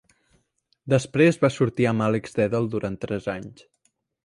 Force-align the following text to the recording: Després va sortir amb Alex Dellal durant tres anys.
Després 0.93 1.37
va 1.43 1.51
sortir 1.57 1.87
amb 1.91 2.05
Alex 2.07 2.35
Dellal 2.41 2.73
durant 2.79 2.99
tres 3.07 3.31
anys. 3.37 3.65